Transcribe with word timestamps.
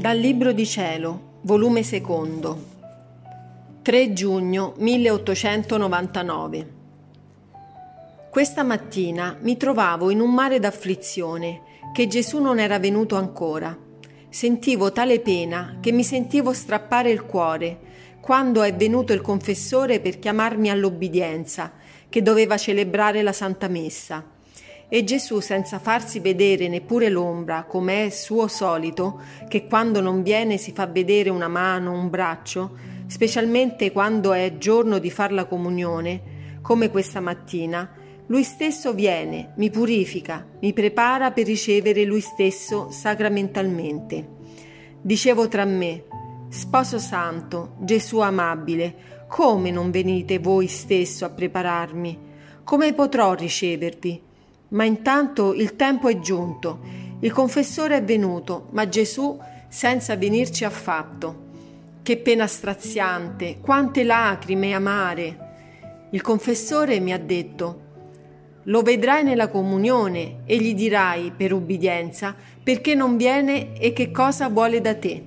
Dal 0.00 0.16
Libro 0.16 0.52
di 0.52 0.64
Cielo, 0.64 1.40
volume 1.42 1.82
secondo, 1.82 2.64
3 3.82 4.12
giugno 4.14 4.72
1899. 4.78 6.72
Questa 8.30 8.62
mattina 8.62 9.36
mi 9.42 9.58
trovavo 9.58 10.08
in 10.08 10.20
un 10.20 10.32
mare 10.32 10.58
d'afflizione 10.58 11.60
che 11.92 12.06
Gesù 12.06 12.40
non 12.40 12.58
era 12.58 12.78
venuto 12.78 13.16
ancora. 13.16 13.76
Sentivo 14.30 14.90
tale 14.90 15.20
pena 15.20 15.76
che 15.82 15.92
mi 15.92 16.02
sentivo 16.02 16.54
strappare 16.54 17.10
il 17.10 17.26
cuore 17.26 17.80
quando 18.22 18.62
è 18.62 18.74
venuto 18.74 19.12
il 19.12 19.20
confessore 19.20 20.00
per 20.00 20.18
chiamarmi 20.18 20.70
all'obbedienza, 20.70 21.72
che 22.08 22.22
doveva 22.22 22.56
celebrare 22.56 23.20
la 23.20 23.34
Santa 23.34 23.68
Messa 23.68 24.38
e 24.92 25.04
Gesù, 25.04 25.38
senza 25.38 25.78
farsi 25.78 26.18
vedere 26.18 26.66
neppure 26.66 27.08
l'ombra, 27.08 27.62
come 27.62 28.06
è 28.06 28.10
suo 28.10 28.48
solito, 28.48 29.20
che 29.48 29.68
quando 29.68 30.00
non 30.00 30.22
viene 30.22 30.56
si 30.58 30.72
fa 30.72 30.86
vedere 30.86 31.30
una 31.30 31.46
mano, 31.46 31.92
un 31.92 32.10
braccio, 32.10 32.76
specialmente 33.06 33.92
quando 33.92 34.32
è 34.32 34.58
giorno 34.58 34.98
di 34.98 35.08
far 35.08 35.30
la 35.30 35.44
comunione, 35.44 36.58
come 36.60 36.90
questa 36.90 37.20
mattina, 37.20 37.88
lui 38.26 38.42
stesso 38.42 38.92
viene, 38.92 39.52
mi 39.56 39.70
purifica, 39.70 40.44
mi 40.60 40.72
prepara 40.72 41.30
per 41.30 41.46
ricevere 41.46 42.04
lui 42.04 42.20
stesso 42.20 42.90
sacramentalmente. 42.90 44.26
Dicevo 45.00 45.46
tra 45.46 45.64
me, 45.64 46.04
Sposo 46.48 46.98
Santo, 46.98 47.76
Gesù 47.78 48.18
amabile, 48.18 49.24
come 49.28 49.70
non 49.70 49.92
venite 49.92 50.40
voi 50.40 50.66
stesso 50.66 51.24
a 51.24 51.30
prepararmi? 51.30 52.18
Come 52.64 52.92
potrò 52.92 53.34
ricevervi? 53.34 54.22
Ma 54.70 54.84
intanto 54.84 55.52
il 55.52 55.74
tempo 55.74 56.08
è 56.08 56.18
giunto, 56.20 56.78
il 57.20 57.32
confessore 57.32 57.96
è 57.96 58.02
venuto, 58.02 58.68
ma 58.70 58.88
Gesù 58.88 59.38
senza 59.68 60.16
venirci 60.16 60.64
affatto. 60.64 61.48
Che 62.02 62.16
pena 62.18 62.46
straziante, 62.46 63.58
quante 63.60 64.04
lacrime 64.04 64.72
amare. 64.72 65.48
Il 66.10 66.22
confessore 66.22 67.00
mi 67.00 67.12
ha 67.12 67.18
detto, 67.18 67.88
lo 68.64 68.82
vedrai 68.82 69.24
nella 69.24 69.48
comunione 69.48 70.42
e 70.44 70.56
gli 70.58 70.74
dirai 70.74 71.32
per 71.36 71.52
ubbidienza 71.52 72.34
perché 72.62 72.94
non 72.94 73.16
viene 73.16 73.76
e 73.78 73.92
che 73.92 74.10
cosa 74.10 74.48
vuole 74.48 74.80
da 74.80 74.94
te. 74.94 75.24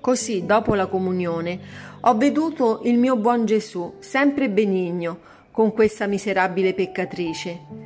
Così, 0.00 0.46
dopo 0.46 0.74
la 0.74 0.86
comunione, 0.86 1.58
ho 2.00 2.16
veduto 2.16 2.80
il 2.84 2.96
mio 2.96 3.16
buon 3.16 3.44
Gesù, 3.44 3.94
sempre 3.98 4.48
benigno, 4.48 5.32
con 5.50 5.72
questa 5.72 6.06
miserabile 6.06 6.74
peccatrice 6.74 7.83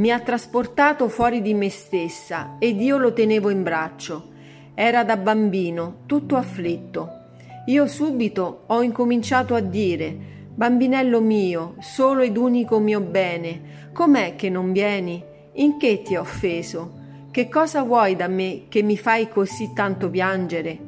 mi 0.00 0.10
ha 0.10 0.18
trasportato 0.20 1.10
fuori 1.10 1.42
di 1.42 1.52
me 1.52 1.68
stessa 1.68 2.56
ed 2.58 2.80
io 2.80 2.96
lo 2.96 3.12
tenevo 3.12 3.50
in 3.50 3.62
braccio. 3.62 4.30
Era 4.72 5.04
da 5.04 5.18
bambino, 5.18 6.04
tutto 6.06 6.36
afflitto. 6.36 7.18
Io 7.66 7.86
subito 7.86 8.62
ho 8.68 8.80
incominciato 8.80 9.54
a 9.54 9.60
dire 9.60 10.28
Bambinello 10.54 11.20
mio, 11.20 11.74
solo 11.80 12.22
ed 12.22 12.38
unico 12.38 12.78
mio 12.78 13.00
bene, 13.00 13.90
com'è 13.92 14.36
che 14.36 14.48
non 14.48 14.72
vieni? 14.72 15.22
In 15.56 15.76
che 15.76 16.00
ti 16.00 16.16
ho 16.16 16.22
offeso? 16.22 16.98
Che 17.30 17.50
cosa 17.50 17.82
vuoi 17.82 18.16
da 18.16 18.26
me 18.26 18.68
che 18.68 18.82
mi 18.82 18.96
fai 18.96 19.28
così 19.28 19.72
tanto 19.74 20.08
piangere? 20.08 20.78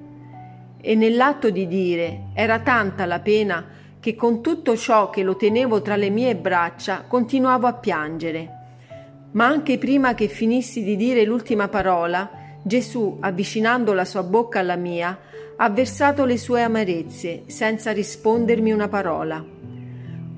E 0.81 0.95
nell'atto 0.95 1.51
di 1.51 1.67
dire 1.67 2.29
era 2.33 2.61
tanta 2.61 3.05
la 3.05 3.21
pena 3.21 3.63
che 4.01 4.15
con 4.15 4.41
tutto 4.41 4.75
ciò 4.75 5.11
che 5.11 5.23
lo 5.23 5.37
tenevo 5.37 5.83
tra 5.83 5.97
le 5.97 6.09
mie 6.09 6.35
braccia 6.35 7.03
continuavo 7.07 7.67
a 7.67 7.75
piangere. 7.75 8.61
Ma 9.33 9.47
anche 9.47 9.79
prima 9.79 10.15
che 10.15 10.29
finissi 10.29 10.83
di 10.85 10.97
dire 10.97 11.25
l'ultima 11.25 11.69
parola, 11.69 12.31
Gesù, 12.63 13.17
avvicinando 13.21 13.93
la 13.93 14.05
sua 14.05 14.23
bocca 14.23 14.61
alla 14.61 14.77
mia, 14.77 15.19
ha 15.57 15.71
versato 15.71 16.25
le 16.25 16.37
sue 16.37 16.63
amarezze 16.63 17.45
senza 17.47 17.93
rispondermi 17.93 18.73
una 18.73 18.89
parola. 18.89 19.45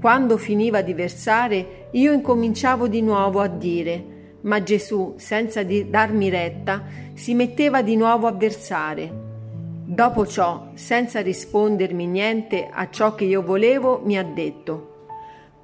Quando 0.01 0.37
finiva 0.37 0.83
di 0.83 0.95
versare, 0.95 1.89
io 1.93 2.13
incominciavo 2.13 2.89
di 2.89 3.03
nuovo 3.03 3.41
a 3.41 3.49
dire, 3.49 4.13
ma 4.43 4.63
Gesù, 4.63 5.15
senza 5.17 5.63
darmi 5.65 6.29
retta, 6.29 6.85
si 7.15 7.35
metteva 7.35 7.83
di 7.83 7.97
nuovo 7.97 8.27
a 8.27 8.33
versare. 8.33 9.23
Dopo 9.87 10.27
ciò, 10.27 10.71
senza 10.75 11.21
rispondermi 11.21 12.07
niente 12.07 12.69
a 12.71 12.89
ciò 12.91 13.15
che 13.15 13.25
io 13.25 13.43
volevo, 13.43 14.01
mi 14.05 14.19
ha 14.19 14.25
detto, 14.25 14.93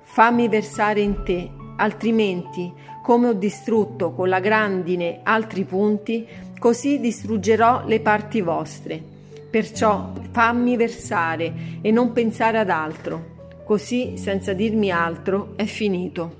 Fammi 0.00 0.48
versare 0.48 1.00
in 1.00 1.22
te 1.22 1.59
altrimenti, 1.80 2.72
come 3.02 3.28
ho 3.28 3.32
distrutto 3.32 4.12
con 4.12 4.28
la 4.28 4.40
grandine 4.40 5.20
altri 5.22 5.64
punti, 5.64 6.26
così 6.58 7.00
distruggerò 7.00 7.84
le 7.86 8.00
parti 8.00 8.40
vostre. 8.40 9.02
Perciò 9.50 10.12
fammi 10.30 10.76
versare 10.76 11.52
e 11.80 11.90
non 11.90 12.12
pensare 12.12 12.58
ad 12.58 12.70
altro. 12.70 13.38
Così, 13.64 14.16
senza 14.16 14.52
dirmi 14.52 14.90
altro, 14.90 15.54
è 15.56 15.64
finito. 15.64 16.36